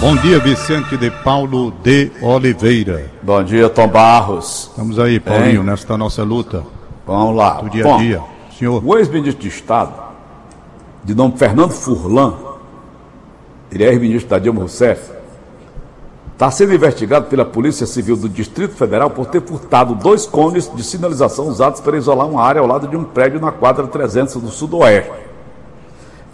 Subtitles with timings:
[0.00, 3.10] Bom dia, Vicente de Paulo de Oliveira.
[3.22, 4.68] Bom dia, Tom Barros.
[4.70, 6.62] Estamos aí, Paulinho, nesta nossa luta
[7.04, 7.54] Vamos lá.
[7.60, 8.22] do dia Bom, a dia.
[8.56, 9.92] Senhor, O ex-ministro de Estado,
[11.02, 12.34] de nome Fernando Furlan,
[13.72, 15.10] ele é ex-ministro da Dilma Rousseff,
[16.32, 20.84] está sendo investigado pela Polícia Civil do Distrito Federal por ter furtado dois cones de
[20.84, 24.48] sinalização usados para isolar uma área ao lado de um prédio na quadra 300 do
[24.48, 25.10] Sudoeste.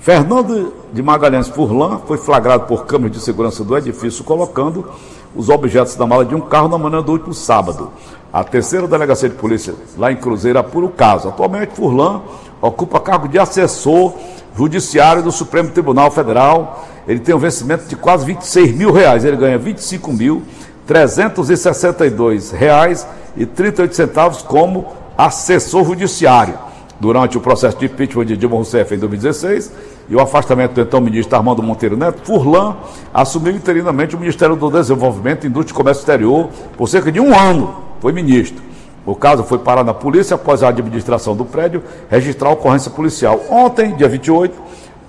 [0.04, 4.86] Fernando de Magalhães Furlan foi flagrado por câmeras de segurança do edifício colocando
[5.34, 7.90] os objetos da mala de um carro na manhã do último sábado.
[8.30, 11.28] A terceira delegacia de polícia lá em Cruzeiro apura o caso.
[11.28, 12.20] Atualmente, Furlan
[12.60, 14.12] ocupa cargo de assessor
[14.54, 16.84] judiciário do Supremo Tribunal Federal.
[17.08, 19.24] Ele tem um vencimento de quase 26 mil reais.
[19.24, 20.42] Ele ganha 25 mil
[20.86, 24.84] 362 reais e 38 centavos como
[25.16, 26.63] assessor judiciário
[27.00, 29.72] durante o processo de impeachment de Dilma Rousseff em 2016
[30.08, 32.76] e o afastamento do então ministro Armando Monteiro Neto, Furlan
[33.12, 37.74] assumiu interinamente o Ministério do Desenvolvimento, Indústria e Comércio Exterior por cerca de um ano.
[38.00, 38.62] Foi ministro.
[39.06, 43.40] O caso foi parar na polícia após a administração do prédio registrar a ocorrência policial.
[43.50, 44.54] Ontem, dia 28,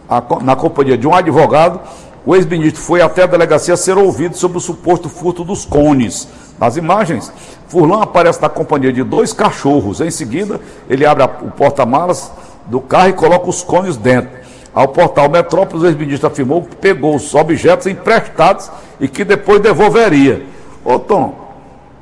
[0.09, 1.79] a na companhia de um advogado,
[2.25, 6.27] o ex-ministro foi até a delegacia ser ouvido sobre o suposto furto dos cones.
[6.59, 7.31] Nas imagens,
[7.67, 10.01] Furlan aparece na companhia de dois cachorros.
[10.01, 10.59] Em seguida,
[10.89, 12.31] ele abre o porta-malas
[12.65, 14.31] do carro e coloca os cones dentro.
[14.73, 20.45] Ao portal Metrópolis, o ex-ministro afirmou que pegou os objetos emprestados e que depois devolveria.
[20.83, 21.35] Ô Tom,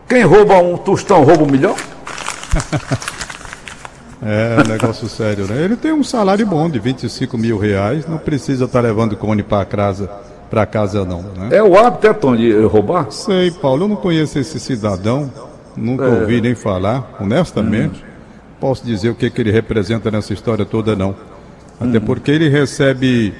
[0.07, 1.75] quem rouba um tostão rouba um milhão?
[4.25, 5.63] é um negócio sério, né?
[5.63, 9.65] Ele tem um salário bom de 25 mil reais, não precisa estar levando cone para
[9.65, 10.09] casa,
[10.49, 11.49] para casa não, né?
[11.51, 13.11] É o hábito, é, Tom, de roubar?
[13.11, 15.31] Sei, Paulo, eu não conheço esse cidadão,
[15.75, 16.21] nunca É.
[16.21, 18.03] ouvi nem falar, honestamente.
[18.59, 21.13] Posso dizer o que, que ele representa nessa história toda, não.
[21.79, 23.33] Até porque ele recebe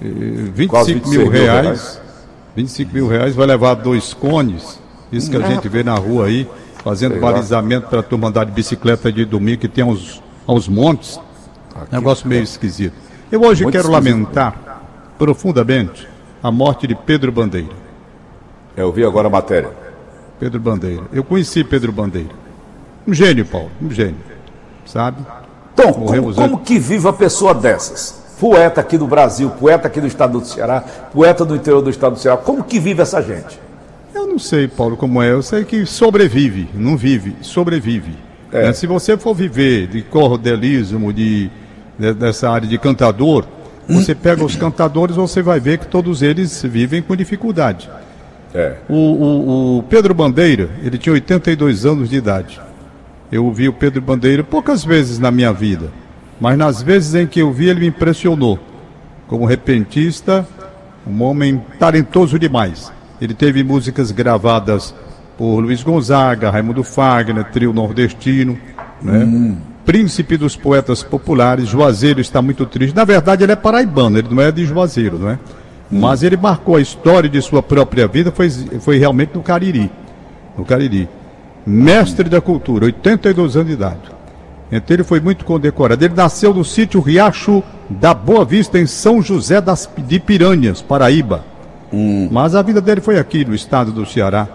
[0.00, 0.04] eh,
[0.54, 2.00] 25 Quase mil 26 mil reais, reais.
[2.56, 4.78] 25 mil reais, vai levar dois cones,
[5.10, 6.46] isso que a gente vê na rua aí,
[6.82, 11.20] fazendo balizamento para a turma andar de bicicleta de domingo, que tem aos, aos montes.
[11.90, 12.94] Negócio meio esquisito.
[13.30, 13.92] Eu hoje quero esquisito.
[13.92, 14.80] lamentar
[15.18, 16.08] profundamente
[16.42, 17.74] a morte de Pedro Bandeira.
[18.76, 19.70] Eu vi agora a matéria.
[20.38, 21.04] Pedro Bandeira.
[21.12, 22.30] Eu conheci Pedro Bandeira.
[23.06, 24.16] Um gênio, Paulo, um gênio.
[24.86, 25.24] Sabe?
[25.76, 28.20] Tom, como, Morremos como que vive a pessoa dessas?
[28.40, 30.80] Poeta aqui do Brasil, poeta aqui do estado do Ceará,
[31.12, 32.38] poeta do interior do estado do Ceará.
[32.38, 33.60] Como que vive essa gente?
[34.14, 35.30] Eu não sei, Paulo, como é.
[35.30, 38.12] Eu sei que sobrevive, não vive, sobrevive.
[38.52, 38.64] É.
[38.64, 38.72] Né?
[38.72, 41.50] Se você for viver de cordelismo, de,
[41.98, 43.44] de- dessa área de cantador,
[43.88, 47.88] você pega os cantadores, você vai ver que todos eles vivem com dificuldade.
[48.54, 48.76] É.
[48.88, 52.60] O, o- o Pedro Bandeira, ele tinha 82 anos de idade.
[53.30, 55.88] Eu vi o Pedro Bandeira poucas vezes na minha vida,
[56.40, 58.58] mas nas vezes em que eu vi, ele me impressionou.
[59.28, 60.44] Como repentista,
[61.06, 62.92] um homem talentoso demais.
[63.20, 64.94] Ele teve músicas gravadas
[65.36, 68.58] por Luiz Gonzaga, Raimundo Fagner, Trio Nordestino,
[69.02, 69.56] né?
[69.84, 72.94] Príncipe dos poetas populares, Juazeiro está muito triste.
[72.94, 75.38] Na verdade, ele é paraibano, ele não é de Juazeiro, não é?
[75.90, 79.90] Mas ele marcou a história de sua própria vida, foi, foi realmente no Cariri.
[80.56, 81.08] No Cariri.
[81.66, 84.20] Mestre da cultura, 82 anos de idade.
[84.70, 86.04] Então ele foi muito condecorado.
[86.04, 91.44] Ele nasceu no sítio Riacho da Boa Vista, em São José das, de Piranhas, Paraíba.
[92.30, 94.46] Mas a vida dele foi aqui, no estado do Ceará.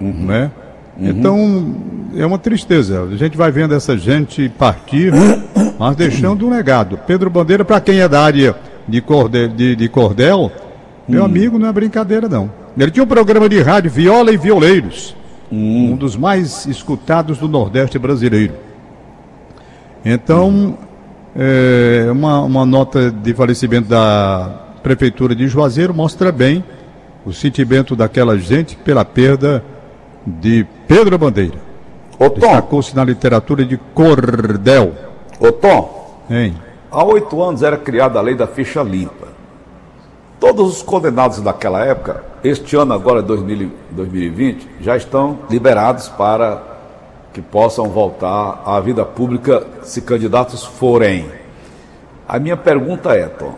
[0.00, 0.50] Né?
[0.98, 1.74] Então,
[2.16, 3.02] é uma tristeza.
[3.02, 5.12] A gente vai vendo essa gente partir,
[5.78, 6.98] mas deixando um legado.
[7.06, 8.54] Pedro Bandeira, para quem é da área
[8.86, 10.52] de cordel, de, de cordel
[11.06, 12.50] meu amigo, não é brincadeira, não.
[12.78, 15.14] Ele tinha um programa de rádio Viola e Violeiros,
[15.52, 18.54] um dos mais escutados do Nordeste brasileiro.
[20.02, 20.78] Então,
[21.36, 26.64] é, uma, uma nota de falecimento da Prefeitura de Juazeiro mostra bem
[27.24, 29.64] o sentimento daquela gente pela perda
[30.26, 31.58] de Pedro Bandeira.
[32.18, 34.92] Ô Tom, Destacou-se na literatura de cordel.
[35.40, 36.54] ô Tom, Hein?
[36.90, 39.28] há oito anos era criada a lei da ficha limpa.
[40.40, 46.62] Todos os condenados daquela época, este ano agora, 2000 2020, já estão liberados para
[47.32, 51.26] que possam voltar à vida pública se candidatos forem.
[52.28, 53.54] A minha pergunta é, Tom,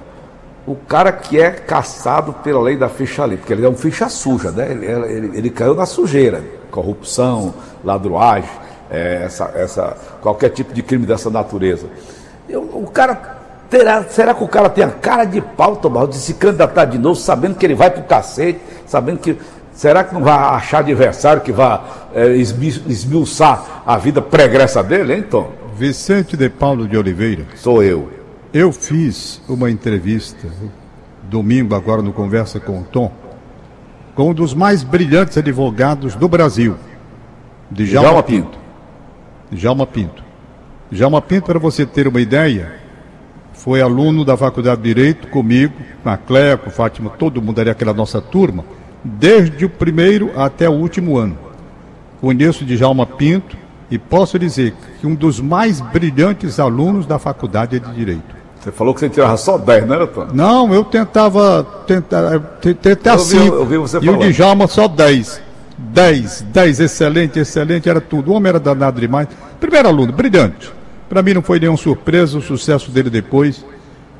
[0.66, 4.08] o cara que é caçado pela lei da ficha limpa, porque ele é um ficha
[4.08, 4.68] suja, né?
[4.70, 7.54] Ele, ele- ele caiu na sujeira, corrupção,
[7.84, 8.50] ladruagem,
[8.90, 11.86] é, essa, essa, qualquer tipo de crime dessa natureza.
[12.48, 13.36] Eu- o cara
[13.70, 16.98] terá, será que o cara tem a cara de pau, Tomás, de se candidatar de
[16.98, 19.38] novo, sabendo que ele vai pro cacete, sabendo que.
[19.72, 21.78] Será que não vai achar adversário que vai
[22.14, 25.52] é, esmi- esmiuçar a vida pregressa dele, hein, Tom?
[25.76, 27.44] Vicente de Paulo de Oliveira.
[27.56, 28.08] Sou eu.
[28.58, 30.48] Eu fiz uma entrevista
[31.24, 33.12] domingo agora no Conversa com o Tom
[34.14, 36.74] com um dos mais brilhantes advogados do Brasil,
[37.70, 38.48] Djalma, Djalma Pinto.
[38.48, 38.58] Pinto.
[39.52, 40.24] Djalma Pinto.
[40.90, 42.76] Djalma Pinto, para você ter uma ideia,
[43.52, 46.16] foi aluno da Faculdade de Direito comigo, com a
[46.56, 48.64] com Fátima, todo mundo ali, aquela nossa turma,
[49.04, 51.36] desde o primeiro até o último ano.
[52.22, 53.54] Conheço Djalma Pinto
[53.90, 58.35] e posso dizer que um dos mais brilhantes alunos da Faculdade de Direito.
[58.66, 60.34] Você falou que você tirava só 10, né, Antônio?
[60.34, 63.46] Não, eu tentava, tentava, tentar assim.
[63.46, 64.24] Eu vi você e falando.
[64.24, 65.40] o Djalma só 10.
[65.78, 68.32] 10, 10, excelente, excelente, era tudo.
[68.32, 69.28] O homem era danado demais.
[69.60, 70.72] Primeiro aluno, brilhante.
[71.08, 73.64] Para mim não foi nenhuma surpresa o sucesso dele depois,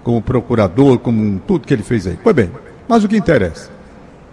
[0.04, 2.16] como procurador, como tudo que ele fez aí.
[2.22, 2.48] Foi bem,
[2.86, 3.68] mas o que interessa?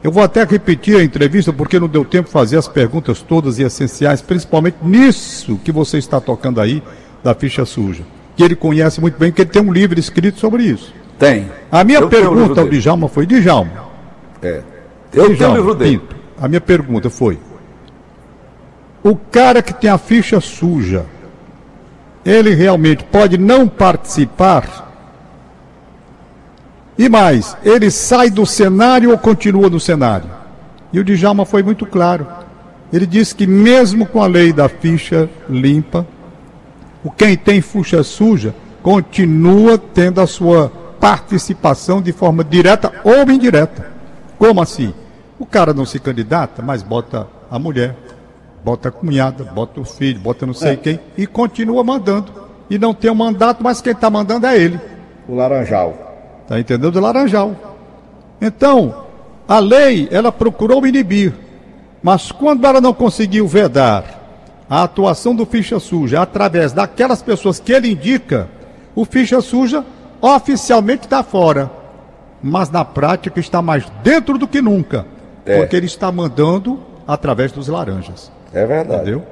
[0.04, 3.57] Eu vou até repetir a entrevista porque não deu tempo de fazer as perguntas todas
[3.57, 6.83] e essenciais, principalmente nisso que você está tocando aí,
[7.24, 8.04] da ficha suja
[8.35, 10.94] que ele conhece muito bem, que ele tem um livro escrito sobre isso.
[11.18, 11.50] Tem.
[11.71, 13.71] A minha eu pergunta ao Djalma foi, Djalma.
[14.41, 14.62] É.
[15.13, 15.97] Eu Djalma, tenho o livro dele.
[16.00, 17.39] Pinto, a minha pergunta foi:
[19.03, 21.06] o cara que tem a ficha suja,
[22.25, 24.91] ele realmente pode não participar?
[26.97, 30.30] E mais, ele sai do cenário ou continua no cenário?
[30.91, 32.27] E o Djalma foi muito claro.
[32.91, 36.06] Ele disse que mesmo com a lei da ficha limpa,
[37.12, 43.92] quem tem fuxa suja continua tendo a sua participação de forma direta ou indireta.
[44.38, 44.94] Como assim?
[45.38, 47.96] O cara não se candidata, mas bota a mulher,
[48.64, 50.76] bota a cunhada, bota o filho, bota não sei é.
[50.78, 52.32] quem e continua mandando.
[52.70, 54.80] E não tem o um mandato, mas quem está mandando é ele.
[55.28, 55.94] O Laranjal.
[56.44, 56.96] Está entendendo?
[56.96, 57.56] O Laranjal.
[58.42, 59.06] Então,
[59.48, 61.34] a lei, ela procurou inibir.
[62.02, 64.23] Mas quando ela não conseguiu vedar
[64.69, 68.48] a atuação do ficha suja através daquelas pessoas que ele indica,
[68.95, 69.86] o ficha suja
[70.21, 71.69] oficialmente está fora,
[72.42, 75.06] mas na prática está mais dentro do que nunca,
[75.45, 75.57] é.
[75.57, 78.31] porque ele está mandando através dos laranjas.
[78.54, 79.01] É verdade.
[79.01, 79.24] Entendeu?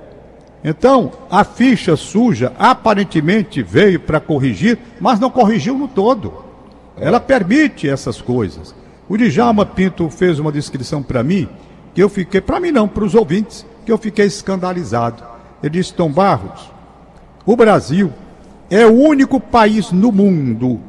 [0.64, 6.34] Então, a ficha suja aparentemente veio para corrigir, mas não corrigiu no todo.
[6.98, 7.08] É.
[7.08, 8.76] Ela permite essas coisas.
[9.10, 11.50] O Djalma Pinto fez uma descrição para mim,
[11.94, 15.24] que eu fiquei, para mim não, para os ouvintes, que eu fiquei escandalizado.
[15.62, 16.72] Ele disse, Tom Barros,
[17.46, 18.12] o Brasil
[18.70, 20.80] é o único país no mundo,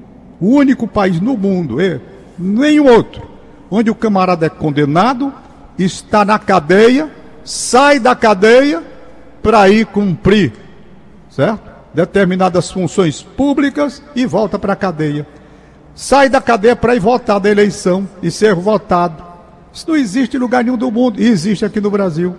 [0.41, 2.01] o único país no mundo, é,
[2.39, 3.23] nenhum outro,
[3.71, 5.33] onde o camarada é condenado,
[5.79, 7.11] está na cadeia,
[7.45, 8.83] sai da cadeia
[9.43, 10.53] para ir cumprir,
[11.31, 11.73] certo?
[11.93, 15.27] Determinadas funções públicas e volta para a cadeia.
[15.95, 19.32] Sai da cadeia para ir votar da eleição e ser votado.
[19.73, 22.37] Isso não existe em lugar nenhum do mundo e existe aqui no Brasil.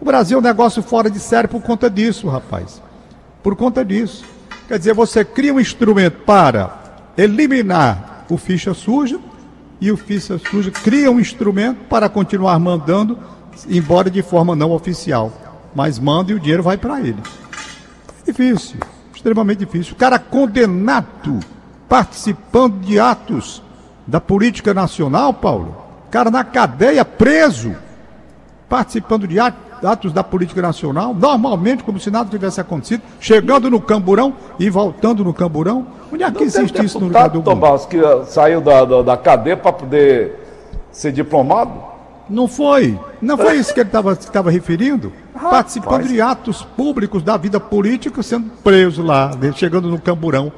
[0.00, 2.80] O Brasil é um negócio fora de série por conta disso, rapaz.
[3.42, 4.24] Por conta disso.
[4.66, 9.20] Quer dizer, você cria um instrumento para eliminar o ficha suja
[9.80, 13.18] e o ficha suja cria um instrumento para continuar mandando,
[13.68, 15.32] embora de forma não oficial.
[15.74, 17.18] Mas manda e o dinheiro vai para ele.
[18.24, 18.78] Difícil,
[19.14, 19.92] extremamente difícil.
[19.92, 21.38] O cara condenado,
[21.88, 23.62] participando de atos
[24.06, 25.91] da política nacional, Paulo.
[26.12, 27.74] Cara na cadeia, preso,
[28.68, 34.34] participando de atos da política nacional, normalmente como se nada tivesse acontecido, chegando no camburão
[34.58, 35.86] e voltando no camburão.
[36.12, 39.16] Onde é que existe isso no lugar do Tomás, que uh, saiu da, da, da
[39.16, 40.38] cadeia para poder
[40.90, 41.72] ser diplomado?
[42.28, 43.00] Não foi.
[43.22, 45.14] Não foi isso que ele estava referindo?
[45.32, 50.52] Participando de atos públicos da vida política, sendo preso lá, chegando no camburão.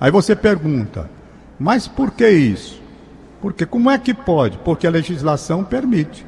[0.00, 1.10] Aí você pergunta,
[1.58, 2.79] mas por que isso?
[3.40, 4.58] Porque como é que pode?
[4.58, 6.26] Porque a legislação permite.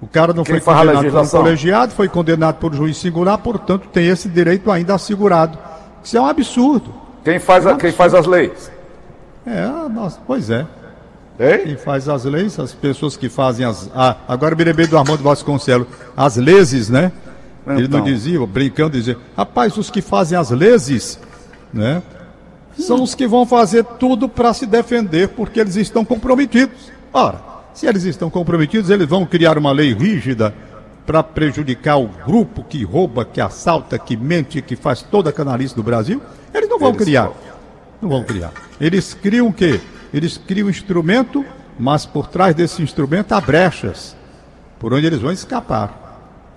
[0.00, 3.88] O cara não Quem foi condenado por um colegiado, foi condenado por juiz singular, portanto
[3.88, 5.58] tem esse direito ainda assegurado.
[6.04, 6.94] Isso é um absurdo.
[7.24, 8.70] Quem faz, é um quem faz as leis?
[9.44, 10.66] É, nossa, pois é.
[11.64, 13.90] Quem faz as leis, as pessoas que fazem as.
[13.94, 15.86] Ah, agora me lembrei do Armando Vasconcelos.
[16.16, 17.12] As leses, né?
[17.62, 17.78] Então.
[17.78, 18.04] Ele não então.
[18.04, 21.18] dizia, brincando, dizia, rapaz, os que fazem as leses,
[21.72, 22.02] né?
[22.78, 26.92] São os que vão fazer tudo para se defender, porque eles estão comprometidos.
[27.12, 27.40] Ora,
[27.72, 30.54] se eles estão comprometidos, eles vão criar uma lei rígida
[31.06, 35.74] para prejudicar o grupo que rouba, que assalta, que mente, que faz toda a canalice
[35.74, 36.20] do Brasil?
[36.52, 37.30] Eles não vão eles criar.
[38.02, 38.52] Não vão criar.
[38.80, 39.80] Eles criam o quê?
[40.12, 41.44] Eles criam um instrumento,
[41.78, 44.16] mas por trás desse instrumento há brechas
[44.78, 46.04] por onde eles vão escapar.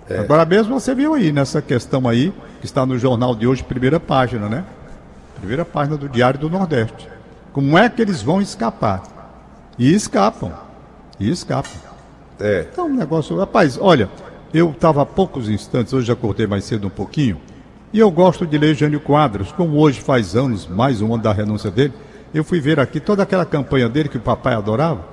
[0.08, 0.18] É.
[0.18, 4.00] Agora mesmo você viu aí nessa questão aí, que está no jornal de hoje, primeira
[4.00, 4.64] página, né?
[5.40, 7.08] Primeira página do Diário do Nordeste.
[7.52, 9.02] Como é que eles vão escapar?
[9.78, 10.52] E escapam.
[11.18, 11.68] E escapa.
[12.38, 12.66] É.
[12.70, 13.36] Então, um negócio.
[13.38, 14.08] Rapaz, olha,
[14.52, 17.40] eu estava há poucos instantes, hoje acordei mais cedo um pouquinho,
[17.92, 21.32] e eu gosto de ler Jânio Quadros, como hoje faz anos, mais um ano da
[21.32, 21.92] renúncia dele.
[22.32, 25.04] Eu fui ver aqui toda aquela campanha dele que o papai adorava.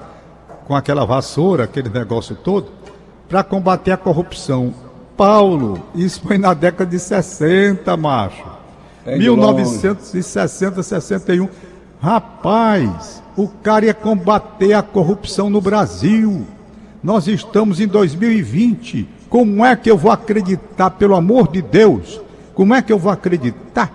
[0.66, 2.68] com aquela vassoura, aquele negócio todo,
[3.30, 4.74] para combater a corrupção.
[5.16, 8.44] Paulo, isso foi na década de 60, macho.
[9.08, 11.48] É 1960, 61.
[12.02, 16.46] Rapaz, o cara ia combater a corrupção no Brasil.
[17.02, 19.08] Nós estamos em 2020.
[19.30, 22.20] Como é que eu vou acreditar, pelo amor de Deus?
[22.54, 23.94] Como é que eu vou acreditar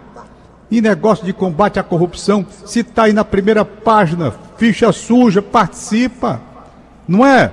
[0.71, 6.40] em negócio de combate à corrupção se está aí na primeira página, ficha suja, participa?
[7.07, 7.52] Não é?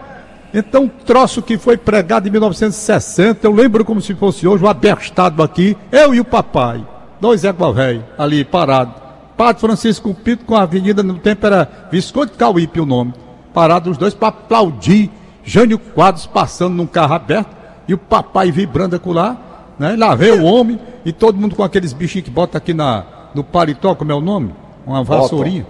[0.54, 5.44] Então, troço que foi pregado em 1960, eu lembro como se fosse hoje, o abestado
[5.44, 6.86] aqui, eu e o papai,
[7.20, 8.94] dois égua velho, ali parado.
[9.38, 13.14] Padre Francisco Pinto com a avenida, no tempo era Visconde Cauípe o nome.
[13.54, 15.10] Parado os dois para aplaudir.
[15.44, 17.56] Jânio Quadros passando num carro aberto
[17.88, 19.38] e o papai vibrando lá,
[19.80, 19.96] né?
[19.98, 23.44] Lá veio o homem e todo mundo com aqueles bichinhos que bota aqui na, no
[23.44, 24.54] paletó, como é o nome?
[24.86, 25.66] Uma vassourinha.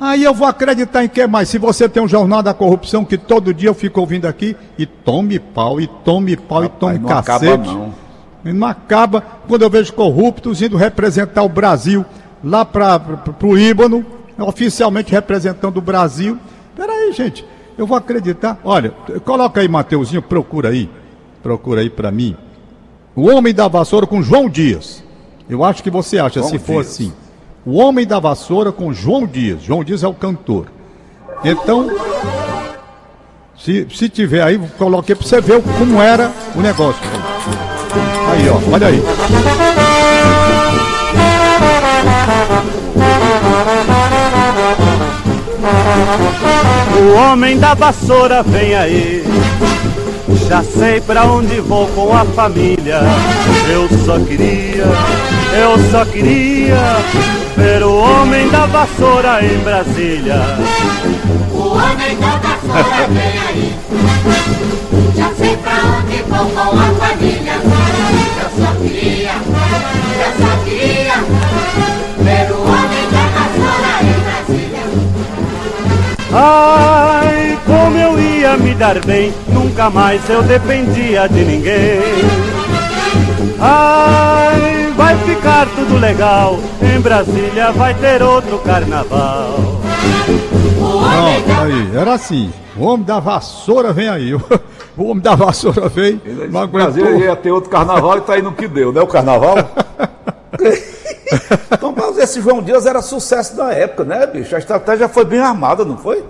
[0.00, 1.48] Aí eu vou acreditar em que mais?
[1.48, 4.86] Se você tem um jornal da corrupção que todo dia eu fico ouvindo aqui, e
[4.86, 7.46] tome pau, e tome pau, Rapaz, e tome não cacete.
[7.46, 8.07] Acaba, não.
[8.44, 12.04] E não acaba quando eu vejo corruptos indo representar o Brasil
[12.42, 13.00] lá para
[13.42, 14.04] o Líbano,
[14.38, 16.38] oficialmente representando o Brasil.
[16.76, 17.44] Peraí, gente,
[17.76, 18.58] eu vou acreditar.
[18.64, 18.90] Olha,
[19.24, 20.88] coloca aí, Mateuzinho, procura aí.
[21.42, 22.36] Procura aí para mim.
[23.14, 25.02] O Homem da Vassoura com João Dias.
[25.48, 26.86] Eu acho que você acha, João se for Dias.
[26.88, 27.12] assim.
[27.66, 29.62] O Homem da Vassoura com João Dias.
[29.62, 30.66] João Dias é o cantor.
[31.44, 31.88] Então,
[33.56, 37.02] se, se tiver aí, coloquei para você ver como era o negócio.
[38.30, 39.02] Aí, ó, olha aí.
[47.00, 49.24] O homem da vassoura vem aí.
[50.48, 53.00] Já sei pra onde vou com a família.
[53.70, 54.84] Eu só queria,
[55.52, 56.96] eu só queria
[57.56, 60.40] ver o homem da vassoura em Brasília.
[61.52, 63.74] O homem da vassoura vem aí.
[65.16, 67.37] Já sei pra onde vou com a família.
[68.78, 69.32] Eu só queria,
[70.20, 71.14] eu só queria
[72.18, 73.92] ver o homem da vassoura
[74.22, 74.84] Brasília.
[76.32, 82.00] Ai, como eu ia me dar bem, nunca mais eu dependia de ninguém.
[83.58, 89.58] Ai, vai ficar tudo legal, em Brasília vai ter outro carnaval.
[90.78, 92.52] Não, aí, era assim.
[92.78, 94.32] O homem da vassoura vem aí.
[94.96, 96.20] O homem da vassoura veio.
[96.50, 96.66] Não aguentou.
[96.66, 99.00] Brasília ia ter outro carnaval e tá aí no que deu, né?
[99.00, 99.54] O carnaval.
[101.72, 104.56] então, mas esse João Dias era sucesso da época, né, bicho?
[104.56, 106.24] A estratégia foi bem armada, não foi?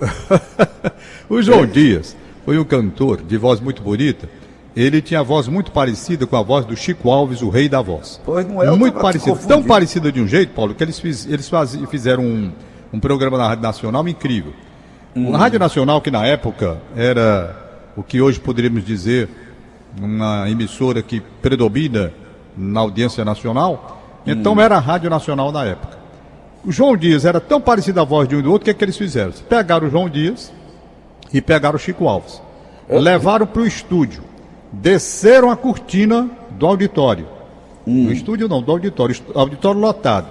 [1.31, 2.15] o João Dias
[2.45, 4.29] foi um cantor de voz muito bonita.
[4.77, 7.81] Ele tinha a voz muito parecida com a voz do Chico Alves, o rei da
[7.81, 8.21] voz.
[8.23, 9.35] Pois não é, Muito parecida.
[9.49, 12.53] Tão parecida de um jeito, Paulo, que eles, fiz, eles faz, fizeram um,
[12.93, 14.53] um programa na Rádio Nacional incrível.
[15.19, 15.35] Hum.
[15.35, 17.57] A Rádio Nacional, que na época era
[17.97, 19.29] o que hoje poderíamos dizer
[20.01, 22.13] uma emissora que predomina
[22.57, 24.61] na audiência nacional, então hum.
[24.61, 25.99] era a Rádio Nacional na época.
[26.65, 28.71] O João Dias era tão parecido a voz de um e do outro, o que,
[28.71, 29.33] é que eles fizeram?
[29.49, 30.53] Pegaram o João Dias
[31.33, 32.41] e pegaram o Chico Alves.
[32.89, 32.99] É.
[32.99, 34.23] Levaram para o estúdio.
[34.73, 37.27] Desceram a cortina do auditório.
[37.87, 38.07] Hum.
[38.07, 39.17] Do estúdio não, do auditório.
[39.35, 40.29] Auditório lotado.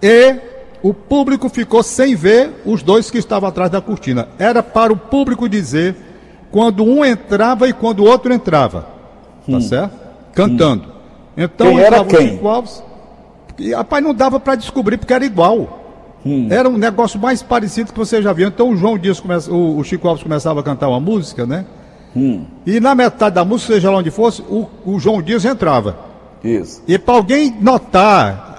[0.00, 0.36] E
[0.82, 4.28] o público ficou sem ver os dois que estavam atrás da cortina.
[4.38, 5.96] Era para o público dizer
[6.50, 8.86] quando um entrava e quando o outro entrava.
[9.48, 9.60] Tá hum.
[9.60, 9.92] Certo?
[10.32, 10.88] Cantando.
[10.88, 10.92] Hum.
[11.36, 12.18] Então quem era quem?
[12.18, 12.82] o Chico Alves.
[13.58, 15.82] E, rapaz, não dava para descobrir porque era igual.
[16.24, 16.48] Hum.
[16.50, 18.48] Era um negócio mais parecido que você já viu.
[18.48, 21.64] Então o João Dias começa, o, o Chico Alves começava a cantar uma música, né?
[22.14, 22.44] Hum.
[22.64, 25.96] E na metade da música, seja lá onde fosse, o, o João Dias entrava.
[26.42, 26.82] Isso.
[26.88, 28.55] E para alguém notar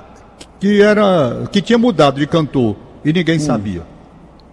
[0.59, 3.41] que era que tinha mudado de cantor e ninguém hum.
[3.41, 3.83] sabia.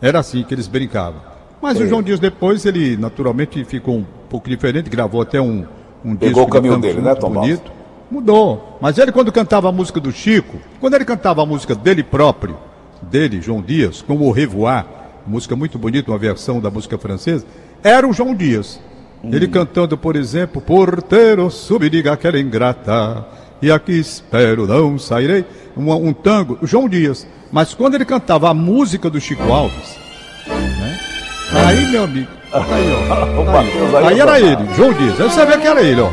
[0.00, 1.20] Era assim que eles brincavam.
[1.62, 5.64] Mas o João Dias depois, ele naturalmente ficou um pouco diferente, gravou até um,
[6.04, 7.72] um Pegou o caminho dele, né, Tom bonito.
[8.10, 8.78] Mudou.
[8.82, 12.58] Mas ele, quando cantava a música do Chico, quando ele cantava a música dele próprio,
[13.00, 14.86] dele, João Dias, como o Revoar,
[15.26, 17.46] música muito bonita, uma versão da música francesa,
[17.82, 18.78] era o João Dias.
[19.22, 19.30] Hum.
[19.32, 23.26] Ele cantando, por exemplo, Porteiro, subdiga aquela ingrata,
[23.64, 25.42] e aqui espero, não sairei.
[25.74, 27.26] Um, um tango, o João Dias.
[27.50, 29.96] Mas quando ele cantava a música do Chico Alves,
[30.46, 31.00] né?
[31.50, 35.18] aí, meu amigo, aí, ó, aí, aí era ele, João Dias.
[35.18, 36.10] Aí você vê que era ele, ó.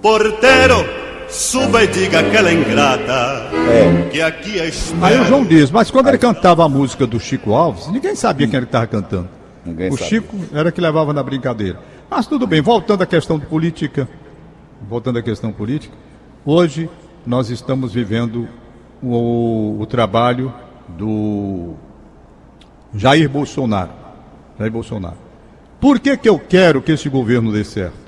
[0.00, 0.86] Porteiro,
[1.28, 4.08] suba e diga aquela ingrata é.
[4.10, 4.70] que aqui é
[5.02, 8.46] Aí o João diz, mas quando ele cantava a música do Chico Alves, ninguém sabia
[8.46, 9.28] quem ele estava cantando.
[9.66, 10.06] Ninguém o sabia.
[10.06, 11.78] Chico era que levava na brincadeira.
[12.10, 14.08] Mas tudo bem, voltando à questão política,
[14.88, 15.94] voltando à questão política,
[16.44, 16.88] hoje
[17.26, 18.48] nós estamos vivendo
[19.02, 20.52] o, o trabalho
[20.88, 21.74] do
[22.94, 23.90] Jair Bolsonaro.
[24.58, 25.16] Jair Bolsonaro.
[25.80, 28.06] Por que, que eu quero que esse governo dê certo?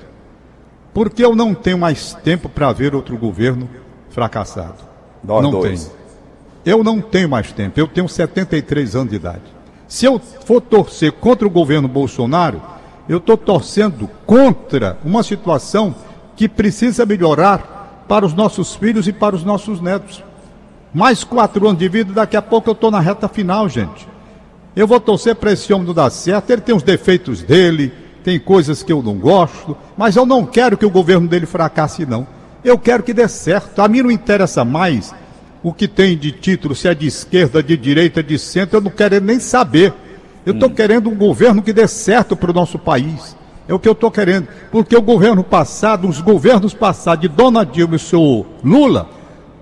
[0.93, 3.69] Porque eu não tenho mais tempo para ver outro governo
[4.09, 4.83] fracassado.
[5.23, 5.85] Nós não dois.
[5.85, 5.99] tenho.
[6.65, 7.79] Eu não tenho mais tempo.
[7.79, 9.43] Eu tenho 73 anos de idade.
[9.87, 12.61] Se eu for torcer contra o governo Bolsonaro,
[13.09, 15.95] eu estou torcendo contra uma situação
[16.35, 20.23] que precisa melhorar para os nossos filhos e para os nossos netos.
[20.93, 24.07] Mais quatro anos de vida, daqui a pouco eu estou na reta final, gente.
[24.75, 26.51] Eu vou torcer para esse homem não dar certo.
[26.51, 27.91] Ele tem os defeitos dele,
[28.23, 32.05] tem coisas que eu não gosto, mas eu não quero que o governo dele fracasse,
[32.05, 32.27] não.
[32.63, 33.81] Eu quero que dê certo.
[33.81, 35.13] A mim não interessa mais
[35.63, 38.91] o que tem de título, se é de esquerda, de direita, de centro, eu não
[38.91, 39.93] quero nem saber.
[40.45, 43.35] Eu estou querendo um governo que dê certo para o nosso país.
[43.67, 44.47] É o que eu estou querendo.
[44.71, 49.09] Porque o governo passado, os governos passados de Dona Dilma e o senhor Lula,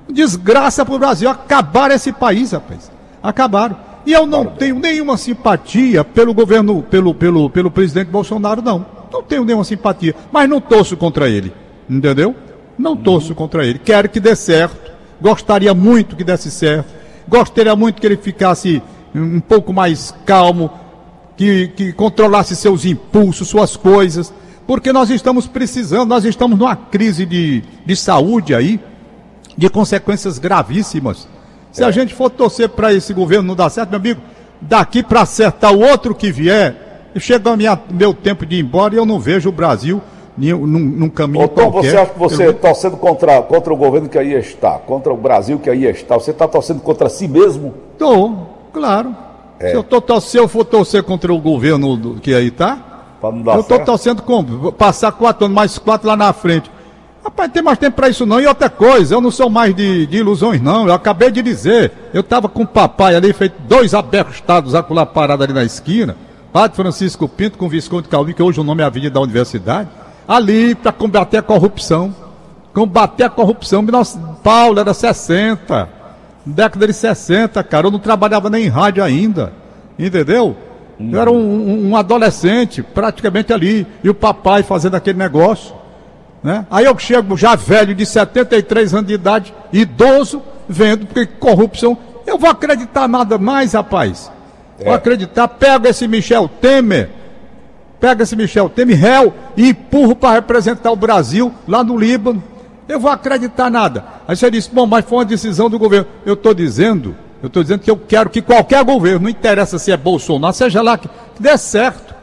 [0.10, 1.30] desgraça para o Brasil.
[1.30, 2.90] Acabaram esse país, rapaz.
[3.22, 3.76] Acabaram.
[4.06, 8.86] E eu não tenho nenhuma simpatia pelo governo, pelo, pelo, pelo presidente Bolsonaro, não.
[9.12, 10.16] Não tenho nenhuma simpatia.
[10.32, 11.52] Mas não torço contra ele.
[11.90, 12.34] Entendeu?
[12.78, 13.80] Não torço contra ele.
[13.80, 14.92] Quero que dê certo.
[15.20, 16.96] Gostaria muito que desse certo.
[17.28, 18.82] Gostaria muito que ele ficasse
[19.16, 20.70] um pouco mais calmo,
[21.36, 24.34] que, que controlasse seus impulsos, suas coisas.
[24.66, 28.80] Porque nós estamos precisando, nós estamos numa crise de, de saúde aí,
[29.58, 31.28] de consequências gravíssimas.
[31.72, 34.22] Se a gente for torcer para esse governo não dar certo, meu amigo,
[34.60, 37.58] daqui para acertar o outro que vier, chega o
[37.94, 40.02] meu tempo de ir embora e eu não vejo o Brasil
[40.38, 41.92] num, num caminho Ô, Tom, qualquer.
[41.92, 45.18] você acha que você Eu- torcendo contra, contra o governo que aí está, contra o
[45.18, 47.74] Brasil que aí está, você está torcendo contra si mesmo?
[47.98, 48.36] Tô,
[48.78, 49.16] claro.
[49.60, 52.78] Se, eu tô, se eu for torcer contra o governo do- que aí tá,
[53.20, 53.86] Para eu tô certo?
[53.86, 54.58] torcendo como?
[54.60, 56.70] Vou Passar quatro anos, mais quatro lá na frente.
[57.24, 58.40] Rapaz, não tem mais tempo pra isso não.
[58.40, 60.88] E outra coisa, eu não sou mais de, de ilusões não.
[60.88, 61.92] Eu acabei de dizer.
[62.14, 66.16] Eu tava com o papai ali, feito dois abertados acolá parado ali na esquina.
[66.54, 69.90] Padre Francisco Pinto com o Visconde Calvi, que hoje o nome é Avenida da Universidade.
[70.28, 72.16] Ali para combater a corrupção.
[72.74, 73.82] Combater a corrupção.
[73.82, 75.90] Nossa, Paulo era 60.
[76.54, 77.88] Década de 60, cara.
[77.88, 79.54] Eu não trabalhava nem em rádio ainda.
[79.98, 80.56] Entendeu?
[81.00, 83.86] Eu era um, um- um adolescente, praticamente ali.
[84.04, 85.76] E o papai fazendo aquele negócio.
[86.44, 86.66] Né?
[86.72, 91.98] Aí eu chego já velho, de 73 anos de idade, idoso, vendo, porque corrupção.
[92.26, 94.32] Eu vou acreditar nada mais, rapaz.
[94.84, 97.10] Vou acreditar, pego esse Michel Temer,
[98.00, 102.44] pega esse Michel Temer, réu, e empurro para representar o Brasil lá no Líbano.
[102.88, 104.06] Eu vou acreditar nada.
[104.28, 106.08] Aí você disse, bom, mas foi uma decisão do governo.
[106.26, 109.92] Eu estou dizendo, eu estou dizendo que eu quero que qualquer governo, não interessa se
[109.92, 112.16] é Bolsonaro, seja lá, que, dê certo.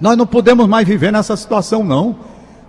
[0.00, 2.16] Nós não podemos mais viver nessa situação, não.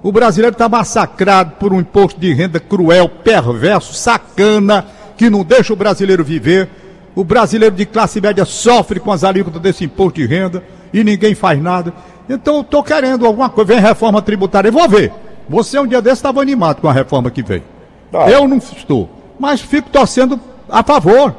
[0.01, 4.85] O brasileiro está massacrado por um imposto de renda cruel, perverso, sacana,
[5.17, 6.69] que não deixa o brasileiro viver.
[7.15, 11.35] O brasileiro de classe média sofre com as alíquotas desse imposto de renda e ninguém
[11.35, 11.93] faz nada.
[12.29, 13.73] Então eu estou querendo alguma coisa.
[13.73, 15.11] Vem reforma tributária, eu vou ver.
[15.49, 17.63] Você um dia desse estava animado com a reforma que veio.
[18.11, 18.29] Tá.
[18.29, 19.09] Eu não estou.
[19.39, 21.35] Mas fico torcendo a favor.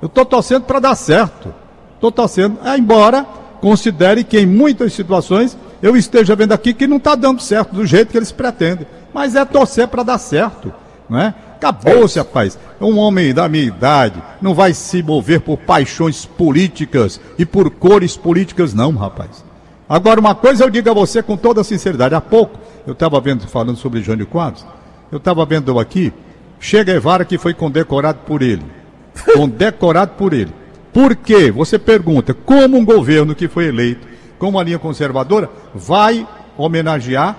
[0.00, 1.54] Eu estou torcendo para dar certo.
[1.94, 3.26] Estou torcendo, é, embora
[3.60, 7.84] considere que em muitas situações eu esteja vendo aqui que não está dando certo do
[7.84, 8.86] jeito que eles pretendem.
[9.12, 10.72] Mas é torcer para dar certo.
[11.08, 11.34] Não é?
[11.56, 12.58] Acabou-se, rapaz.
[12.80, 18.16] Um homem da minha idade não vai se mover por paixões políticas e por cores
[18.16, 19.44] políticas, não, rapaz.
[19.90, 22.14] Agora, uma coisa eu digo a você com toda sinceridade.
[22.14, 24.64] Há pouco, eu estava vendo, falando sobre Jânio Quadros,
[25.10, 26.12] eu estava vendo aqui,
[26.60, 28.62] Che Guevara que foi condecorado por ele.
[29.34, 30.52] Condecorado por ele.
[30.92, 31.50] Por quê?
[31.50, 34.06] Você pergunta, como um governo que foi eleito
[34.38, 36.24] com uma linha conservadora vai
[36.56, 37.36] homenagear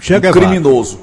[0.00, 0.98] Che Um criminoso.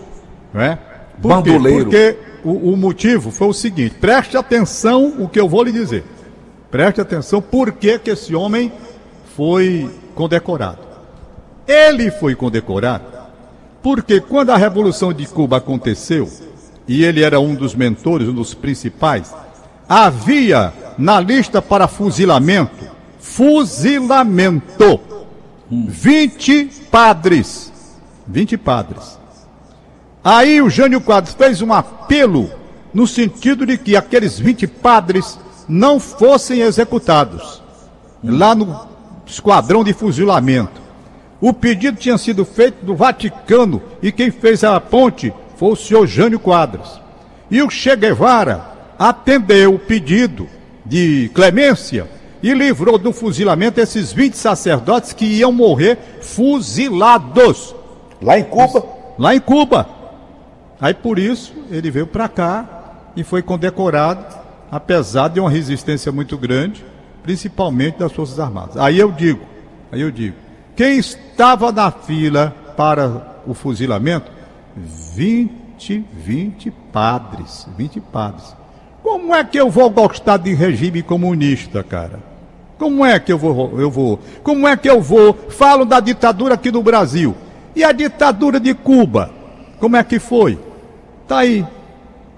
[0.54, 0.78] É?
[1.22, 1.30] Por?
[1.30, 1.86] Bandoleiro.
[1.86, 6.04] Porque o, o motivo foi o seguinte: preste atenção o que eu vou lhe dizer.
[6.70, 8.74] Preste atenção por que, que esse homem
[9.38, 10.80] foi condecorado.
[11.68, 13.06] Ele foi condecorado
[13.84, 16.30] porque quando a Revolução de Cuba aconteceu,
[16.88, 19.34] e ele era um dos mentores, um dos principais,
[19.88, 22.86] havia na lista para fuzilamento,
[23.20, 25.00] fuzilamento,
[25.70, 27.72] 20 padres.
[28.28, 29.18] 20 padres.
[30.22, 32.50] Aí o Jânio Quadros fez um apelo
[32.94, 37.62] no sentido de que aqueles 20 padres não fossem executados
[38.22, 38.97] lá no
[39.28, 40.82] esquadrão de fuzilamento.
[41.40, 46.08] O pedido tinha sido feito do Vaticano e quem fez a ponte foi o senhor
[46.08, 47.00] Jânio Quadros.
[47.50, 48.66] E o Che Guevara
[48.98, 50.48] atendeu o pedido
[50.86, 52.08] de clemência
[52.42, 57.76] e livrou do fuzilamento esses 20 sacerdotes que iam morrer fuzilados
[58.20, 58.84] Lá em Cuba,
[59.20, 59.88] lá em Cuba.
[60.82, 64.26] Aí por isso ele veio para cá e foi condecorado
[64.72, 66.86] apesar de uma resistência muito grande,
[67.28, 68.78] principalmente das Forças Armadas.
[68.78, 69.42] Aí eu digo,
[69.92, 70.38] aí eu digo,
[70.78, 74.32] quem estava na fila para o fuzilamento?
[74.78, 78.56] 20, 20 padres, 20 padres.
[79.04, 82.22] Como é que eu vou gostar de regime comunista, cara?
[82.78, 84.22] Como é que eu vou, eu vou?
[84.42, 85.34] Como é que eu vou?
[85.34, 87.36] Falo da ditadura aqui no Brasil.
[87.76, 89.32] E a ditadura de Cuba?
[89.82, 90.58] Como é que foi?
[91.28, 91.66] Tá aí.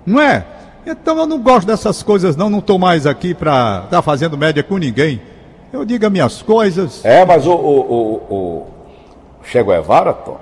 [0.04, 0.44] Não é?
[0.86, 2.50] Então eu não gosto dessas coisas, não.
[2.50, 5.22] Não estou mais aqui para estar tá fazendo média com ninguém.
[5.72, 7.04] Eu digo as minhas coisas.
[7.06, 8.68] É, mas o, o, o, o
[9.44, 10.38] Che Guevara, Tom,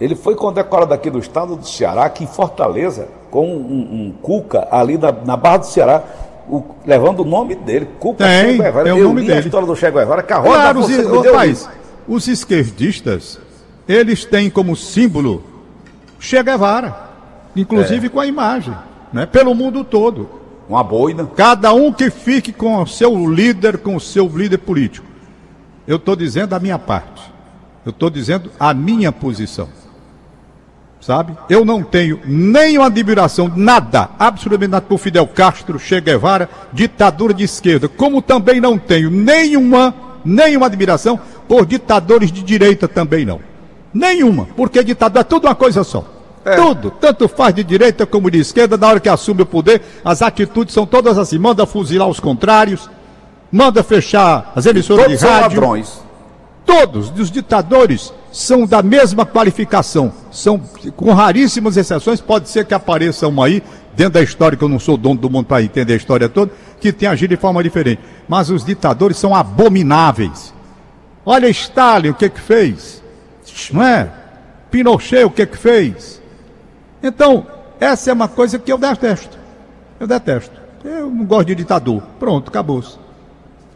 [0.00, 4.66] ele foi condecorado aqui do estado do Ceará, aqui em Fortaleza, com um, um Cuca
[4.70, 6.02] ali na, na Barra do Ceará
[6.48, 8.88] o, levando o nome dele, Cuca Tem, Che Guevara.
[8.88, 9.32] É o nome dele.
[9.34, 11.68] a história do Che Guevara, que a roda claro, os, rapaz,
[12.06, 13.38] os esquerdistas,
[13.88, 15.42] eles têm como símbolo
[16.18, 16.94] Che Guevara,
[17.56, 18.10] inclusive é.
[18.10, 18.74] com a imagem,
[19.14, 19.24] né?
[19.24, 20.28] pelo mundo todo.
[20.68, 21.24] Uma boina.
[21.24, 25.06] Cada um que fique com o seu líder, com o seu líder político.
[25.86, 27.22] Eu estou dizendo a minha parte.
[27.86, 29.68] Eu estou dizendo a minha posição
[31.04, 31.36] sabe?
[31.50, 37.44] Eu não tenho nenhuma admiração, nada, absolutamente nada por Fidel Castro, Che Guevara, ditadura de
[37.44, 43.38] esquerda, como também não tenho nenhuma, nenhuma admiração por ditadores de direita também não.
[43.92, 46.13] Nenhuma, porque ditadura é tudo uma coisa só.
[46.44, 46.56] É.
[46.56, 50.20] Tudo, tanto faz de direita como de esquerda, na hora que assume o poder, as
[50.20, 52.90] atitudes são todas assim, manda fuzilar os contrários,
[53.50, 55.28] manda fechar as emissoras de rádio.
[55.28, 56.04] São ladrões.
[56.66, 60.12] Todos os ditadores são da mesma qualificação.
[60.30, 60.60] São,
[60.96, 63.62] com raríssimas exceções, pode ser que apareça um aí,
[63.94, 66.52] dentro da história, que eu não sou dono do mundo para entender a história toda,
[66.80, 68.00] que tenha agido de forma diferente.
[68.28, 70.52] Mas os ditadores são abomináveis.
[71.24, 73.02] Olha Stalin, o que que fez?
[73.72, 74.10] Não é?
[74.70, 76.20] Pinochet, o que que fez?
[77.04, 77.46] Então,
[77.78, 79.38] essa é uma coisa que eu detesto.
[80.00, 80.58] Eu detesto.
[80.82, 82.02] Eu não gosto de ditador.
[82.18, 82.96] Pronto, acabou-se.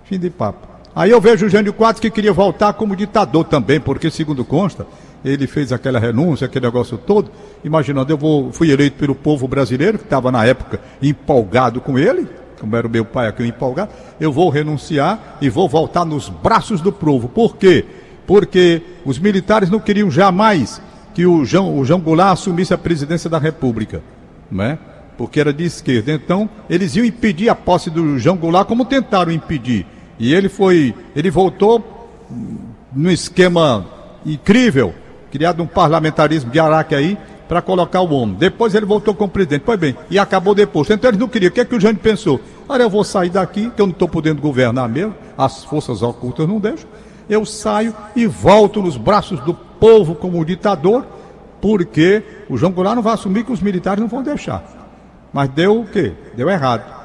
[0.04, 0.66] Fim de papo.
[0.96, 4.86] Aí eu vejo o Jânio Quadros que queria voltar como ditador também, porque, segundo consta,
[5.22, 7.30] ele fez aquela renúncia, aquele negócio todo,
[7.62, 12.26] imaginando, eu vou, fui eleito pelo povo brasileiro, que estava na época empolgado com ele,
[12.58, 16.80] como era o meu pai aqui empolgado, eu vou renunciar e vou voltar nos braços
[16.80, 17.28] do povo.
[17.28, 17.84] Por quê?
[18.26, 20.80] Porque os militares não queriam jamais
[21.14, 24.02] que o João, o João Goulart assumisse a presidência da República,
[24.50, 24.78] não é?
[25.16, 26.12] Porque era de esquerda.
[26.12, 29.86] Então, eles iam impedir a posse do João Goulart, como tentaram impedir
[30.18, 32.08] e ele foi, ele voltou
[32.92, 33.86] num esquema
[34.26, 34.92] incrível,
[35.30, 37.16] criado um parlamentarismo de Araque aí,
[37.48, 38.34] para colocar o homem.
[38.34, 39.62] Depois ele voltou como presidente.
[39.64, 40.90] Pois bem, e acabou depois.
[40.90, 41.48] Então eles não queriam.
[41.48, 42.40] O que é que o Jânio pensou?
[42.68, 46.46] Olha, eu vou sair daqui, que eu não estou podendo governar mesmo, as forças ocultas
[46.46, 46.86] não deixam.
[47.30, 51.04] Eu saio e volto nos braços do povo como ditador,
[51.60, 54.62] porque o João Goulart não vai assumir que os militares não vão deixar.
[55.32, 56.12] Mas deu o quê?
[56.36, 56.98] Deu errado.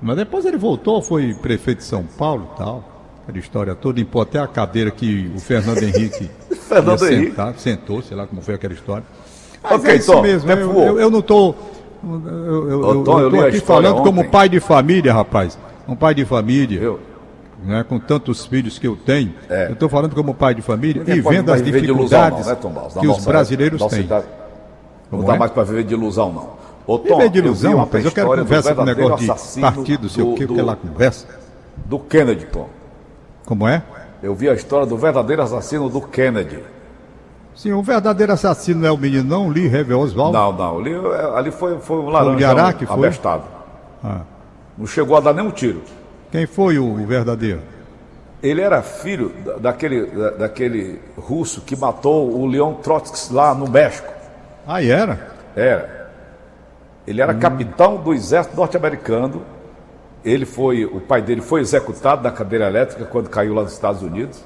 [0.00, 2.84] Mas depois ele voltou, foi prefeito de São Paulo e tal.
[3.22, 6.30] Aquela história toda, limpou até a cadeira que o Fernando Henrique
[6.66, 7.30] Fernando Henrique.
[7.30, 9.04] Sentar, sentou, sei lá como foi aquela história.
[9.62, 11.56] Mas ok, é isso Tom, mesmo, eu, eu, eu, não estou.
[12.04, 15.58] Eu, eu, Tom, eu, aqui falando como pai de família, rapaz.
[15.88, 16.80] Um pai de família.
[16.80, 17.00] Eu.
[17.66, 19.66] Né, com tantos filhos que eu tenho, é.
[19.66, 23.08] eu estou falando como pai de família e vendo as dificuldades ilusão, não, né, que
[23.08, 24.08] os brasileiros têm.
[25.10, 25.38] Não dá é?
[25.38, 26.50] mais para viver de ilusão, não.
[26.86, 28.04] Ô, Tom, Viver de ilusão, rapaz.
[28.04, 31.26] Eu quero conversa com o negócio de partido, sei o que, que lá conversa.
[31.84, 32.68] Do Kennedy, Tom.
[33.44, 33.82] Como é?
[34.22, 36.60] Eu vi a história do verdadeiro assassino do Kennedy.
[37.56, 40.32] Sim, o verdadeiro assassino não é o menino, não, Lee Harvey Oswald?
[40.32, 40.78] Não, não.
[40.78, 40.94] Ali,
[41.34, 42.96] ali foi, foi um laranja foi foi?
[42.96, 43.42] abestado.
[44.04, 44.20] Ah.
[44.78, 45.82] Não chegou a dar nenhum tiro.
[46.36, 47.62] Quem foi o, verdadeiro?
[48.42, 54.12] Ele era filho daquele, daquele russo que matou o Leon Trotsky lá no México.
[54.66, 55.30] Ah, era?
[55.56, 56.10] Era.
[57.06, 57.38] Ele era hum.
[57.38, 59.46] capitão do exército norte-americano.
[60.22, 64.02] Ele foi, o pai dele foi executado na cadeira elétrica quando caiu lá nos Estados
[64.02, 64.44] Unidos.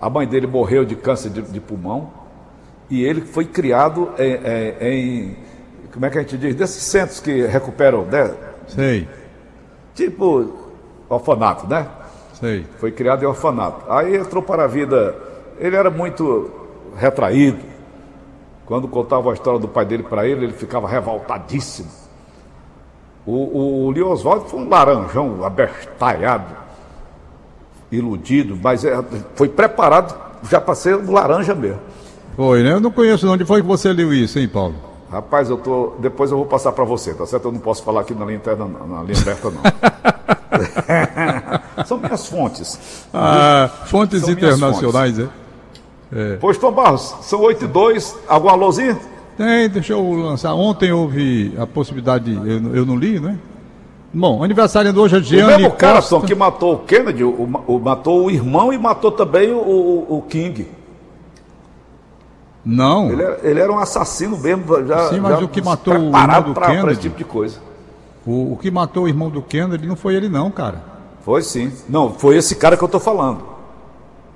[0.00, 2.10] A mãe dele morreu de câncer de, de pulmão.
[2.88, 5.36] E ele foi criado em, em, em,
[5.92, 8.34] como é que a gente diz, desses centros que recuperam, né?
[8.68, 9.06] Sei.
[9.94, 10.67] Tipo
[11.08, 11.86] orfanato, né?
[12.34, 12.66] Sei.
[12.78, 13.90] Foi criado em orfanato.
[13.90, 15.14] Aí entrou para a vida.
[15.58, 16.50] Ele era muito
[16.96, 17.58] retraído,
[18.68, 21.88] quando contava a história do pai dele para ele, ele ficava revoltadíssimo.
[23.24, 26.54] O, o Lee Oswald foi um laranjão abestalhado,
[27.90, 29.02] iludido, mas é,
[29.34, 30.14] foi preparado
[30.50, 31.80] já para ser um laranja mesmo.
[32.36, 32.72] Foi, né?
[32.72, 34.74] Eu não conheço onde foi que você leu isso, hein, Paulo?
[35.10, 35.94] Rapaz, eu tô.
[35.98, 37.46] Depois eu vou passar para você, tá certo?
[37.46, 39.62] Eu não posso falar aqui na linha interna, na linha aberta, não.
[41.86, 43.06] São minhas fontes.
[43.12, 45.30] Ah, fontes São internacionais, fontes.
[46.12, 46.30] é?
[46.34, 46.36] É.
[46.40, 48.98] Pois, Tom Barros, são 8 e 2, alguma alôzinha?
[49.36, 50.54] Tem, deixa eu lançar.
[50.54, 53.38] Ontem houve a possibilidade, eu, eu não li, né?
[54.12, 56.16] Bom, aniversariando hoje é O Jeane mesmo cara, Costa.
[56.18, 60.16] Tom, que matou o Kennedy, o, o- matou o irmão e matou também o, o-
[60.18, 60.66] o King.
[62.64, 65.94] Não, Ele era, ele era um assassino mesmo, já, Sim, mas já o que matou
[65.94, 66.90] o irmão do para Kennedy?
[66.92, 67.58] esse tipo de coisa.
[68.26, 70.82] O, o que matou o irmão do Kennedy não foi ele não, cara.
[71.22, 71.72] Foi sim.
[71.88, 73.42] Não, foi esse cara que eu tô falando.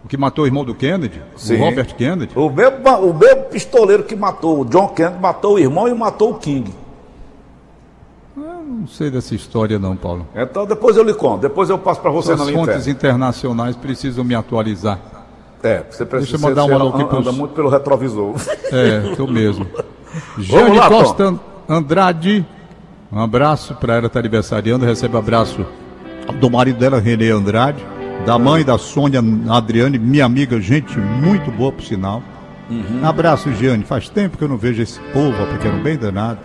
[0.04, 1.22] O que matou o irmão do Kennedy?
[1.36, 1.56] Sim.
[1.56, 2.32] O Robert Kennedy?
[2.36, 6.32] O mesmo, o mesmo pistoleiro que matou o John Kennedy matou o irmão e matou
[6.32, 6.74] o King.
[8.36, 10.26] Não sei dessa história não, Paulo.
[10.34, 12.90] Então depois eu lhe conto, depois eu passo para você As na fontes interna.
[12.90, 14.98] internacionais precisam me atualizar.
[15.62, 18.34] É, você precisa Deixa eu mandar você um alô aqui anda, anda muito pelo retrovisor.
[18.72, 19.66] É, tô mesmo.
[20.38, 20.98] Jane lá, Tom.
[20.98, 22.44] Costa Andrade,
[23.12, 25.66] um abraço para ela, tá aniversariando, recebe abraço
[26.40, 27.84] do marido dela, Renê Andrade,
[28.24, 32.22] da mãe da Sônia Adriane, minha amiga, gente muito boa por sinal.
[32.70, 33.06] Uhum.
[33.06, 33.84] Abraço, Giane.
[33.84, 36.38] Faz tempo que eu não vejo esse povo, porque era um bem danado.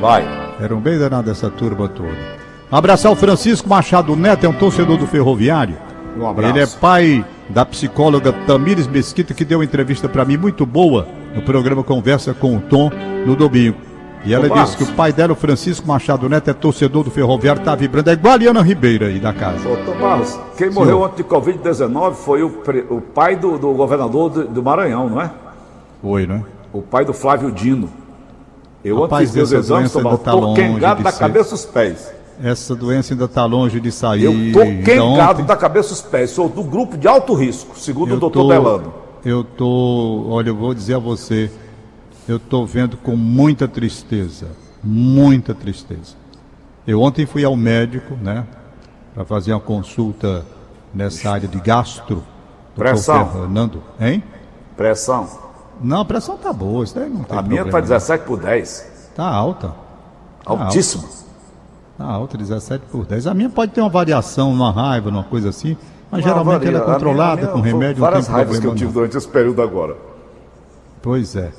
[0.00, 0.26] Vai.
[0.60, 2.38] Era um bem danado essa turma toda.
[2.70, 5.76] Abraçar o Francisco Machado Neto, é um torcedor do Ferroviário.
[6.16, 6.52] Um abraço.
[6.52, 11.06] Ele é pai da psicóloga Tamires Mesquita, que deu uma entrevista para mim muito boa
[11.34, 12.90] no programa Conversa com o Tom
[13.24, 13.87] no domingo.
[14.24, 17.62] E ela disse que o pai dela, o Francisco Machado Neto, é torcedor do Ferroviário,
[17.62, 18.10] tá vibrando.
[18.10, 19.66] É igual a Liana Ribeira aí da casa.
[19.68, 24.28] Ô, Tom Barros, quem morreu antes de Covid-19 foi o, o pai do, do governador
[24.30, 25.30] do, do Maranhão, não é?
[26.02, 26.42] Foi, né?
[26.72, 27.88] O pai do Flávio Dino.
[28.84, 31.04] Eu Rapaz, antes meus essa exames, doença Tom Barros, ainda tá tô longe quengado de
[31.04, 31.18] da ser.
[31.18, 32.12] cabeça aos pés.
[32.42, 34.24] Essa doença ainda tá longe de sair.
[34.24, 36.30] Eu tô quengado da cabeça aos pés.
[36.30, 38.94] Sou do grupo de alto risco, segundo o Eu doutor tô- Delano.
[39.24, 41.50] Eu tô, olha, eu vou dizer a você,
[42.28, 44.48] eu tô vendo com muita tristeza,
[44.82, 46.14] muita tristeza.
[46.86, 48.46] Eu ontem fui ao médico, né,
[49.14, 50.44] para fazer uma consulta
[50.94, 52.22] nessa área de gastro.
[52.74, 53.28] Pressão.
[53.30, 54.22] Fernando, hein?
[54.76, 55.28] Pressão.
[55.80, 57.70] Não, a pressão tá boa, isso daí não tem A minha problema.
[57.72, 57.82] tá não.
[57.82, 59.10] 17 por 10.
[59.14, 59.68] Tá alta.
[59.68, 59.74] Tá
[60.52, 61.04] Altíssima.
[61.96, 63.26] Tá alta, 17 por 10.
[63.26, 65.76] A minha pode ter uma variação, uma raiva, uma coisa assim,
[66.10, 66.68] mas Não, geralmente varia.
[66.68, 68.76] ela é minha- controlada minha com foi remédio, Várias não tem raivas que eu problema
[68.78, 68.92] tive não.
[68.94, 69.96] durante esse período agora.
[71.02, 71.50] Pois é.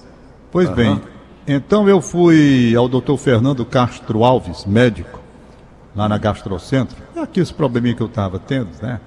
[0.52, 1.00] Pois bem,
[1.48, 5.20] então eu fui ao doutor Fernando Castro Alves, médico,
[5.96, 6.98] lá na Gastrocentro.
[7.16, 9.00] É aqui esse probleminha que eu estava tendo, né?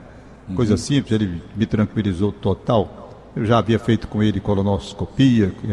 [0.55, 3.11] Coisa simples, ele me tranquilizou total.
[3.35, 5.73] Eu já havia feito com ele colonoscopia, é,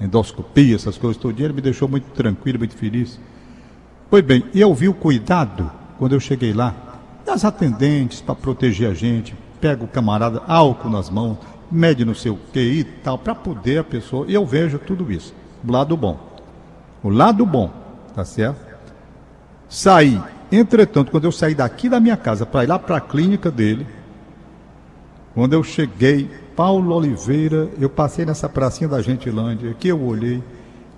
[0.00, 1.46] é, endoscopia, essas coisas todo dia.
[1.46, 3.18] Ele me deixou muito tranquilo, muito feliz.
[4.08, 6.74] Pois bem, e eu vi o cuidado quando eu cheguei lá,
[7.26, 11.38] das atendentes para proteger a gente, pega o camarada, álcool nas mãos,
[11.70, 14.26] mede não sei o que e tal, para poder a pessoa.
[14.28, 15.34] E eu vejo tudo isso.
[15.66, 16.18] O lado bom.
[17.02, 17.70] O lado bom,
[18.14, 18.60] tá certo?
[19.68, 20.20] Saí.
[20.50, 23.86] Entretanto, quando eu saí daqui da minha casa para ir lá para a clínica dele,
[25.34, 30.42] quando eu cheguei, Paulo Oliveira, eu passei nessa pracinha da Gentilândia, que eu olhei,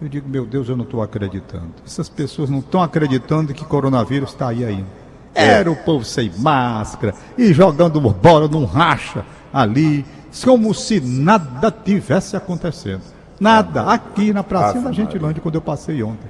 [0.01, 1.75] eu digo, meu Deus, eu não estou acreditando.
[1.85, 4.87] Essas pessoas não estão acreditando que coronavírus está aí ainda.
[5.35, 10.05] Era o povo sem máscara e jogando bola num racha ali,
[10.45, 13.03] como se nada tivesse acontecendo.
[13.39, 16.29] Nada, aqui na pracinha da Gentilândia, quando eu passei ontem.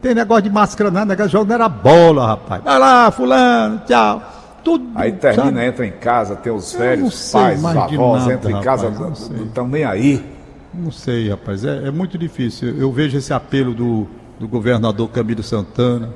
[0.00, 2.62] Tem negócio de máscara, não, negócio de jogo não era bola, rapaz.
[2.62, 4.22] Vai lá, fulano, tchau.
[4.64, 4.86] Tudo.
[4.94, 5.64] Aí termina, sabe?
[5.66, 9.68] entra em casa, tem os velhos, pais, os avós, nada, entra em casa, não estão
[9.68, 10.24] nem aí.
[10.72, 11.64] Não sei, rapaz.
[11.64, 12.76] É, é muito difícil.
[12.76, 14.06] Eu vejo esse apelo do,
[14.38, 16.10] do governador Camilo Santana.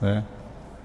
[0.00, 0.22] Né?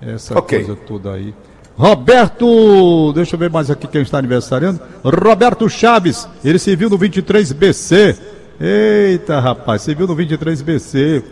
[0.01, 0.63] Essa Ok.
[0.63, 1.33] coisa toda aí.
[1.77, 4.79] Roberto, deixa eu ver mais aqui quem está aniversariando.
[5.03, 8.17] Roberto Chaves, ele se viu no 23BC.
[8.59, 11.23] Eita, rapaz, se viu no 23BC.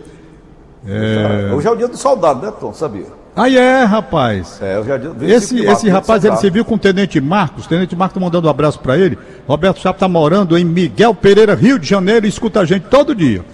[1.52, 2.72] Hoje é o dia do soldado, né, Tom?
[2.72, 3.06] Sabia?
[3.34, 4.60] Aí é, rapaz.
[4.62, 6.78] É, hoje é o dia 25 Esse, março, esse rapaz, ele se viu com o
[6.78, 7.66] Tenente Marcos.
[7.66, 9.18] Tenente Marcos tá mandando um abraço para ele.
[9.48, 13.16] Roberto Chaves tá morando em Miguel Pereira, Rio de Janeiro, e escuta a gente todo
[13.16, 13.44] dia.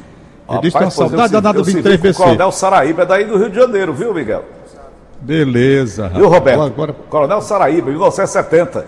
[0.51, 2.17] Ele disse que tem uma Rapaz, saudade danada do se vi com o 23BC.
[2.17, 4.45] Coronel Saraíba, é daí do Rio de Janeiro, viu, Miguel?
[5.23, 6.09] Beleza.
[6.09, 6.63] Viu, Roberto?
[6.63, 8.87] Agora, Coronel Saraíba, 1970.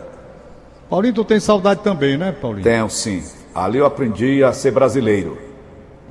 [0.90, 2.64] Paulinho, tu tem saudade também, né, Paulinho?
[2.64, 3.23] Tenho, sim.
[3.55, 5.38] Ali eu aprendi a ser brasileiro.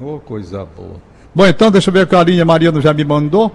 [0.02, 0.96] Ô, coisa boa.
[1.36, 3.52] Bom, então, deixa eu ver o que a linha Mariano já me mandou.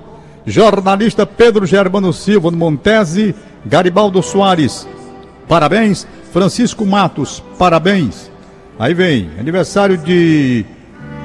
[0.46, 3.35] Jornalista Pedro Germano Silva, no Montese.
[3.64, 4.87] Garibaldo Soares,
[5.48, 6.07] parabéns.
[6.33, 8.31] Francisco Matos, parabéns.
[8.78, 10.64] Aí vem, aniversário de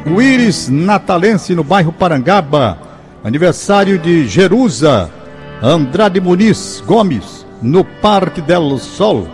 [0.06, 2.77] Uíris Natalense, no bairro Parangaba.
[3.23, 5.10] Aniversário de Jerusa,
[5.65, 9.26] Andrade Muniz Gomes, no Parque del Sol.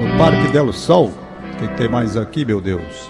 [0.00, 1.12] No Parque del Sol.
[1.60, 3.08] Quem tem mais aqui, meu Deus?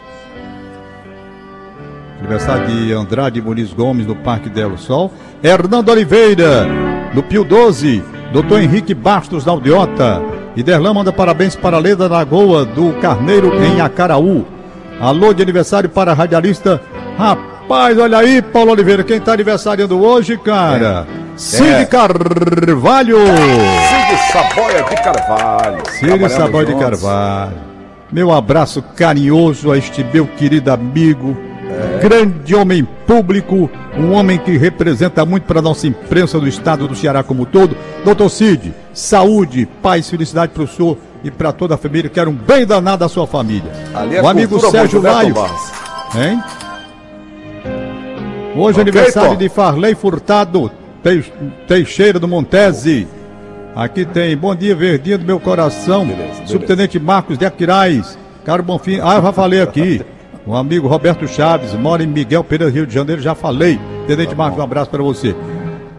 [2.19, 5.11] Aniversário de Andrade Muniz Gomes no Parque Del Sol.
[5.43, 6.67] Hernando Oliveira,
[7.15, 8.05] no Pio 12.
[8.31, 10.23] Doutor Henrique Bastos, na Aldeota.
[10.55, 14.45] E Derlan manda parabéns para a Leda Lagoa do Carneiro em Acaraú.
[15.01, 16.83] Alô de aniversário para a radialista.
[17.17, 21.07] Rapaz, olha aí, Paulo Oliveira, quem está aniversariando hoje, cara?
[21.37, 21.85] Cid É.
[21.85, 23.19] Carvalho.
[23.27, 25.83] Cid Saboia de Carvalho.
[25.99, 26.75] Cid Saboia de.
[26.75, 27.53] Carvalho.
[28.11, 31.37] Meu abraço carinhoso a este meu querido amigo,
[31.69, 31.99] É.
[31.99, 33.69] grande homem público,
[33.99, 37.47] um homem que representa muito para a nossa imprensa do estado do Ceará como um
[37.47, 37.77] todo.
[38.05, 42.09] Doutor Cid, saúde, paz, felicidade para o senhor e para toda a família.
[42.09, 43.71] Quero um bem danado à sua família.
[44.13, 45.35] É o amigo Sérgio né, Laio.
[46.15, 46.43] Hein?
[48.57, 49.37] Hoje é Ok, aniversário Tom.
[49.37, 50.71] de Farley Furtado
[51.69, 53.07] Teixeira do Montese.
[53.77, 56.05] Aqui tem Bom dia, verdinha do meu coração.
[56.05, 56.47] Beleza, beleza.
[56.47, 58.19] Subtenente Marcos de Aquiraz.
[58.45, 58.99] Caro Bonfim.
[59.01, 60.01] Ah, eu já falei aqui.
[60.47, 63.81] O amigo Roberto Chaves, mora em Miguel Pereira, Rio de Janeiro, já falei.
[64.07, 65.35] Tenente Tá Marcos, um abraço para você.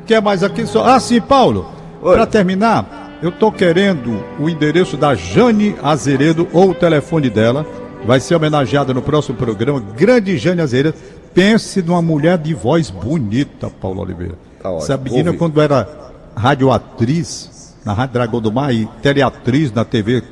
[0.05, 0.85] Quer mais aqui só?
[0.85, 1.69] Ah, sim, Paulo.
[2.01, 7.65] Para terminar, eu tô querendo o endereço da Jane Azeredo ou o telefone dela.
[8.05, 9.83] Vai ser homenageada no próximo programa.
[9.97, 10.97] Grande Jane Azeredo.
[11.33, 14.46] Pense numa mulher de voz bonita, Paulo Oliveira.
[14.67, 14.83] Tá ótimo.
[14.83, 15.39] Essa menina, Ouvi.
[15.39, 15.87] quando era
[16.35, 20.23] radioatriz na Rádio Dragão do Mar e teleatriz na TV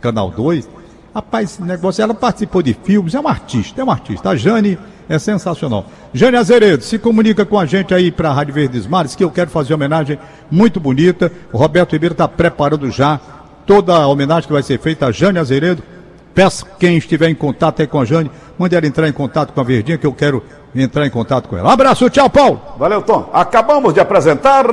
[0.00, 0.68] Canal 2,
[1.14, 4.30] rapaz, esse negócio, ela participou de filmes, é uma artista, é uma artista.
[4.30, 4.76] A Jane
[5.08, 5.86] é sensacional.
[6.12, 9.30] Jane Azeredo, se comunica com a gente aí para a Rádio Verdes Mares, que eu
[9.30, 10.18] quero fazer uma homenagem
[10.50, 11.30] muito bonita.
[11.52, 13.20] O Roberto Ribeiro está preparando já
[13.64, 15.82] toda a homenagem que vai ser feita a Jane Azeredo.
[16.34, 18.28] Peço quem estiver em contato aí com a Jane,
[18.58, 20.42] mande ela entrar em contato com a Verdinha, que eu quero
[20.82, 21.68] entrar em contato com ela.
[21.68, 22.60] Um abraço, tchau, Paulo!
[22.78, 23.28] Valeu, Tom.
[23.32, 24.66] Acabamos de apresentar.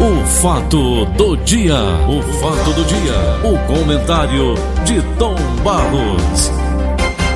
[0.00, 1.76] O fato do dia,
[2.08, 3.12] o fato do dia,
[3.44, 4.54] o comentário
[4.84, 6.69] de Tom Barros.